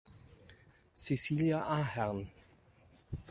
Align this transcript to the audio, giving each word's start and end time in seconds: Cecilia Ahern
Cecilia 0.95 1.61
Ahern 1.61 2.25